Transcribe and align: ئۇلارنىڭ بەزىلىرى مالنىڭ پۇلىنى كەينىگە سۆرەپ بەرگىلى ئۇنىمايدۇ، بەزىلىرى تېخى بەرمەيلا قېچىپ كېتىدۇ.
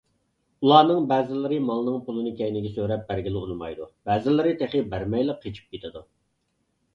ئۇلارنىڭ 0.65 1.03
بەزىلىرى 1.09 1.59
مالنىڭ 1.65 1.99
پۇلىنى 2.07 2.31
كەينىگە 2.39 2.71
سۆرەپ 2.77 3.03
بەرگىلى 3.11 3.43
ئۇنىمايدۇ، 3.43 3.87
بەزىلىرى 4.11 4.55
تېخى 4.63 4.83
بەرمەيلا 4.95 5.37
قېچىپ 5.45 5.71
كېتىدۇ. 5.77 6.05